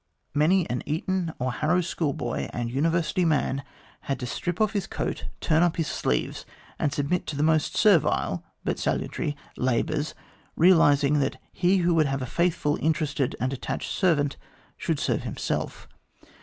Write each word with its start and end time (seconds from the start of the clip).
Many 0.33 0.67
an 0.67 0.81
Eton 0.87 1.31
or 1.37 1.51
Harrow 1.53 1.81
schoolboy 1.81 2.49
and 2.51 2.71
University 2.71 3.23
man 3.23 3.61
had 4.09 4.19
to 4.21 4.25
strip 4.25 4.59
off 4.59 4.73
his 4.73 4.87
coat, 4.87 5.25
turn 5.39 5.61
up 5.61 5.75
his 5.77 5.85
sleeves, 5.85 6.43
and 6.79 6.91
submit 6.91 7.27
to 7.27 7.35
the 7.35 7.43
most 7.43 7.77
servile 7.77 8.43
but 8.63 8.79
salutary 8.79 9.37
labours, 9.57 10.15
realising 10.55 11.19
that 11.19 11.39
he 11.53 11.77
who 11.85 11.93
would 11.93 12.07
have 12.07 12.23
a 12.23 12.25
faithful, 12.25 12.79
interested, 12.81 13.35
and 13.39 13.53
attached 13.53 13.91
servant 13.91 14.37
should 14.75 14.97
serve 14.97 15.21
himself. 15.21 15.87